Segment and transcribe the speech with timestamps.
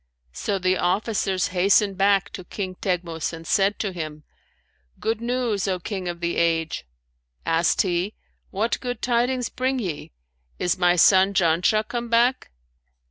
[0.33, 4.23] So the officers hastened back to King Teghmus and said to him,
[4.99, 6.87] 'Good news, O King of the age!'
[7.45, 8.15] Asked he,
[8.49, 10.11] 'What good tidings bring ye:
[10.57, 12.49] is my son Janshah come back?'